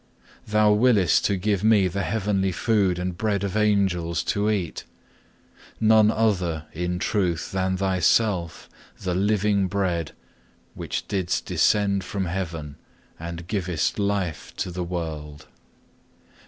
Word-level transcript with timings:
Thou 0.47 0.73
willest 0.73 1.25
to 1.25 1.37
give 1.37 1.63
me 1.63 1.87
the 1.87 2.01
heavenly 2.01 2.51
food 2.51 2.97
and 2.97 3.15
bread 3.15 3.43
of 3.43 3.55
angels 3.55 4.23
to 4.23 4.49
eat; 4.49 4.83
none 5.79 6.09
other, 6.09 6.65
in 6.73 6.97
truth, 6.97 7.51
than 7.51 7.77
Thyself, 7.77 8.67
The 8.99 9.13
living 9.13 9.67
bread, 9.67 10.13
which 10.73 11.07
didst 11.07 11.45
descend 11.45 12.03
from 12.03 12.25
heaven; 12.25 12.77
and 13.19 13.45
givest 13.47 13.99
life 13.99 14.55
to 14.57 14.71
the 14.71 14.83
world. 14.83 15.45